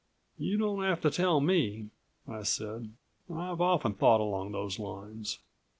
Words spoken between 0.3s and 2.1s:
"You don't have to tell me,"